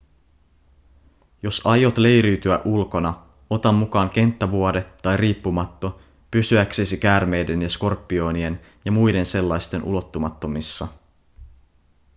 jos 1.43 1.61
aiot 1.65 1.97
leiriytyä 1.97 2.61
ulkona 2.65 3.25
ota 3.49 3.71
mukaan 3.71 4.09
kenttävuode 4.09 4.85
tai 5.01 5.17
riippumatto 5.17 5.99
pysyäksesi 6.31 6.97
käärmeiden 6.97 7.61
ja 7.61 7.69
skorpionien 7.69 8.61
ja 8.85 8.91
muiden 8.91 9.25
sellaisten 9.25 9.83
ulottumattomissa 9.83 10.87